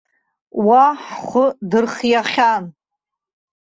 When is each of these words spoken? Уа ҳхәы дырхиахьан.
Уа 0.65 0.83
ҳхәы 1.03 1.45
дырхиахьан. 1.69 2.65